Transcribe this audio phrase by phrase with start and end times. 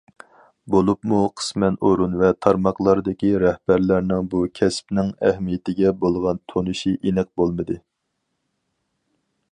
[0.75, 7.81] بولۇپمۇ، قىسمەن ئورۇن ۋە تارماقلاردىكى رەھبەرلەرنىڭ بۇ كەسىپنىڭ ئەھمىيىتىگە بولغان تونۇشى ئېنىق بولمىدى.